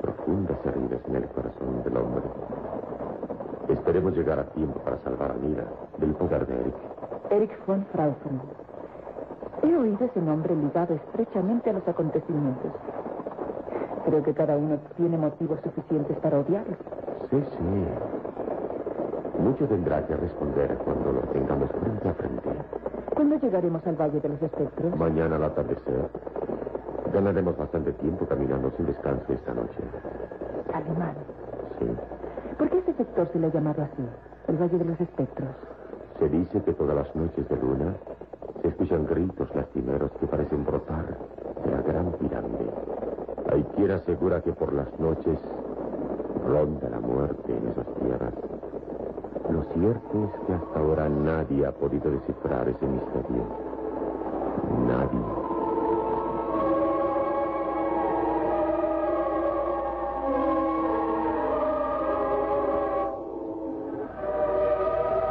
profundas 0.00 0.58
heridas 0.64 1.00
en 1.08 1.16
el 1.16 1.26
corazón 1.28 1.82
del 1.84 1.96
hombre. 1.96 2.22
Esperemos 3.68 4.16
llegar 4.16 4.38
a 4.38 4.44
tiempo 4.50 4.78
para 4.80 4.98
salvar 4.98 5.32
a 5.32 5.34
Mira 5.34 5.64
del 5.98 6.14
poder 6.14 6.46
de 6.46 6.54
Eric. 6.54 6.74
Eric 7.30 7.66
von 7.66 7.84
Fraufen. 7.92 8.40
He 9.62 9.76
oído 9.76 10.04
ese 10.04 10.20
nombre 10.20 10.54
ligado 10.56 10.94
estrechamente 10.94 11.70
a 11.70 11.74
los 11.74 11.86
acontecimientos. 11.86 12.72
Creo 14.06 14.22
que 14.22 14.32
cada 14.32 14.56
uno 14.56 14.78
tiene 14.96 15.18
motivos 15.18 15.60
suficientes 15.62 16.16
para 16.18 16.38
odiarlo. 16.38 16.76
Sí, 17.30 17.44
sí. 17.58 17.84
Mucho 19.42 19.66
tendrá 19.66 20.06
que 20.06 20.16
responder 20.16 20.78
cuando 20.78 21.12
lo 21.12 21.20
tengamos 21.32 21.70
frente 21.70 22.08
a 22.08 22.14
frente. 22.14 22.48
¿Cuándo 23.18 23.34
llegaremos 23.40 23.84
al 23.84 23.96
Valle 23.96 24.20
de 24.20 24.28
los 24.28 24.40
Espectros? 24.40 24.96
Mañana 24.96 25.34
al 25.34 25.42
atardecer. 25.42 26.08
Ganaremos 27.12 27.58
bastante 27.58 27.92
tiempo 27.94 28.24
caminando 28.26 28.70
sin 28.76 28.86
descanso 28.86 29.32
esta 29.32 29.52
noche. 29.54 29.74
Calimán. 30.70 31.14
Sí. 31.80 31.86
¿Por 32.56 32.70
qué 32.70 32.78
ese 32.78 32.92
sector 32.92 33.28
se 33.32 33.40
le 33.40 33.48
ha 33.48 33.50
llamado 33.50 33.82
así? 33.82 34.04
El 34.46 34.56
Valle 34.56 34.78
de 34.78 34.84
los 34.84 35.00
Espectros. 35.00 35.48
Se 36.20 36.28
dice 36.28 36.62
que 36.62 36.72
todas 36.74 36.94
las 36.94 37.16
noches 37.16 37.48
de 37.48 37.56
luna 37.56 37.92
se 38.62 38.68
escuchan 38.68 39.04
gritos 39.04 39.52
lastimeros 39.52 40.12
que 40.20 40.26
parecen 40.28 40.64
brotar 40.64 41.06
de 41.64 41.70
la 41.72 41.82
gran 41.82 42.12
pirámide. 42.12 42.70
Hay 43.50 43.64
quien 43.74 43.90
asegura 43.90 44.40
que 44.42 44.52
por 44.52 44.72
las 44.72 44.96
noches 45.00 45.40
ronda 46.46 46.88
la 46.88 47.00
muerte 47.00 47.50
en 47.50 47.66
esas 47.66 47.94
tierras. 47.96 48.34
Lo 49.50 49.64
cierto 49.78 50.24
es 50.24 50.46
que 50.46 50.52
hasta 50.54 50.80
ahora 50.80 51.08
nadie 51.08 51.66
ha 51.66 51.72
podido 51.72 52.10
descifrar 52.10 52.68
ese 52.68 52.86
misterio. 52.86 53.44
Nadie. 54.86 55.20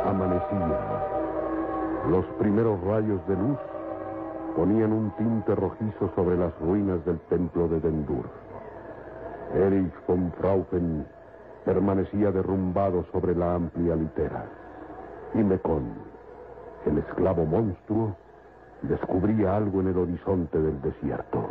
Amanecía. 0.05 0.79
Los 2.09 2.25
primeros 2.39 2.79
rayos 2.85 3.25
de 3.27 3.35
luz 3.35 3.57
ponían 4.55 4.93
un 4.93 5.11
tinte 5.17 5.55
rojizo 5.55 6.09
sobre 6.15 6.37
las 6.37 6.57
ruinas 6.59 7.03
del 7.05 7.19
templo 7.29 7.67
de 7.67 7.81
Dendur. 7.81 8.25
Erich 9.53 9.93
von 10.07 10.31
Fraufen 10.39 11.05
permanecía 11.65 12.31
derrumbado 12.31 13.05
sobre 13.11 13.35
la 13.35 13.55
amplia 13.55 13.95
litera. 13.95 14.45
Y 15.33 15.39
Mekon, 15.39 15.93
el 16.85 16.97
esclavo 16.99 17.45
monstruo, 17.45 18.15
descubría 18.81 19.55
algo 19.55 19.81
en 19.81 19.87
el 19.87 19.97
horizonte 19.97 20.59
del 20.59 20.81
desierto. 20.81 21.49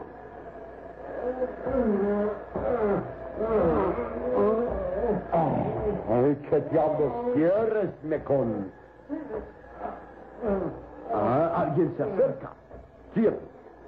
Ay, 6.09 6.37
¿Qué 6.49 6.61
diablos 6.71 7.12
quieres, 7.35 7.90
Mecón? 8.05 8.71
Ah, 11.12 11.53
alguien 11.57 11.95
se 11.97 12.03
acerca. 12.03 12.51
¿Quién? 13.14 13.37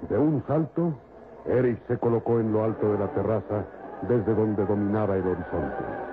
De 0.09 0.17
un 0.17 0.43
salto, 0.47 0.93
Eric 1.45 1.79
se 1.87 1.97
colocó 1.97 2.39
en 2.39 2.53
lo 2.53 2.63
alto 2.63 2.91
de 2.91 2.99
la 2.99 3.07
terraza 3.07 3.65
desde 4.07 4.33
donde 4.33 4.65
dominaba 4.65 5.15
el 5.15 5.27
horizonte. 5.27 6.08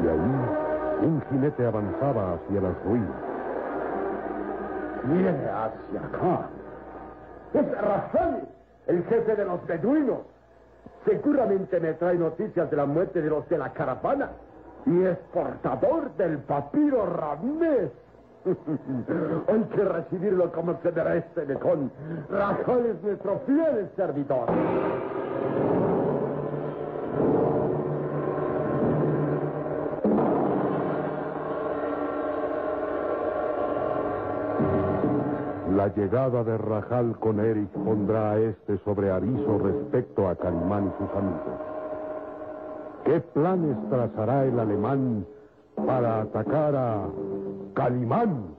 Y 0.00 0.06
ahí, 0.06 1.06
un 1.06 1.22
jinete 1.28 1.66
avanzaba 1.66 2.34
hacia 2.34 2.60
las 2.60 2.84
ruinas. 2.84 3.10
Viene 5.04 5.48
hacia 5.48 6.00
acá. 6.00 6.48
Es 7.54 7.80
Rafael, 7.80 8.48
el 8.86 9.04
jefe 9.04 9.36
de 9.36 9.44
los 9.44 9.66
beduinos. 9.66 10.20
Seguramente 11.04 11.80
me 11.80 11.94
trae 11.94 12.16
noticias 12.16 12.70
de 12.70 12.76
la 12.76 12.86
muerte 12.86 13.22
de 13.22 13.30
los 13.30 13.48
de 13.48 13.58
la 13.58 13.72
caravana. 13.72 14.30
Y 14.86 15.02
es 15.02 15.18
portador 15.32 16.12
del 16.16 16.38
papiro 16.38 17.06
Ramés. 17.06 17.90
Hay 19.48 19.62
que 19.74 19.84
recibirlo 19.84 20.52
como 20.52 20.78
se 20.82 20.92
merece, 20.92 21.44
Mecón. 21.46 21.90
Rafael 22.30 22.86
es 22.86 23.02
nuestro 23.02 23.40
fiel 23.46 23.90
servidor. 23.96 24.48
La 35.88 35.94
llegada 35.94 36.44
de 36.44 36.58
Rajal 36.58 37.18
con 37.18 37.40
Eric 37.40 37.70
pondrá 37.70 38.32
a 38.32 38.38
este 38.38 38.76
sobre 38.84 39.10
aviso 39.10 39.58
respecto 39.58 40.28
a 40.28 40.36
Calimán 40.36 40.92
y 40.92 41.02
sus 41.02 41.16
amigos. 41.16 41.60
¿Qué 43.06 43.20
planes 43.32 43.74
trazará 43.88 44.44
el 44.44 44.60
alemán 44.60 45.24
para 45.86 46.20
atacar 46.20 46.76
a 46.76 47.06
Calimán? 47.72 48.57